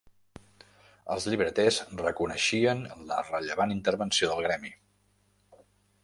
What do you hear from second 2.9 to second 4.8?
la rellevant intervenció del gremi.